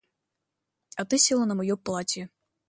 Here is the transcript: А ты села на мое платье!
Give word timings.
А 0.99 1.05
ты 1.05 1.19
села 1.19 1.45
на 1.45 1.53
мое 1.61 1.77
платье! 1.77 2.31